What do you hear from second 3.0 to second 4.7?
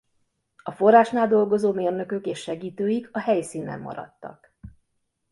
a helyszínen maradtak.